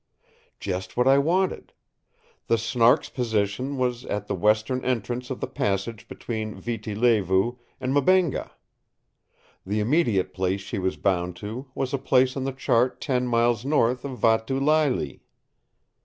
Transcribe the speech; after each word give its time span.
Just 0.59 0.97
what 0.97 1.07
I 1.07 1.19
wanted. 1.19 1.73
The 2.47 2.57
Snark's 2.57 3.07
position 3.09 3.77
was 3.77 4.03
at 4.05 4.25
the 4.25 4.33
western 4.33 4.83
entrance 4.83 5.29
of 5.29 5.41
the 5.41 5.47
passage 5.47 6.07
between 6.07 6.55
Viti 6.55 6.95
Levu 6.95 7.57
and 7.79 7.93
Mbengha. 7.93 8.49
The 9.63 9.79
immediate 9.79 10.33
place 10.33 10.61
she 10.61 10.79
was 10.79 10.97
bound 10.97 11.35
to 11.35 11.67
was 11.75 11.93
a 11.93 11.99
place 11.99 12.35
on 12.35 12.45
the 12.45 12.51
chart 12.51 12.99
ten 12.99 13.27
miles 13.27 13.63
north 13.63 14.03
of 14.03 14.17
Vatu 14.17 14.59
Leile. 14.59 15.19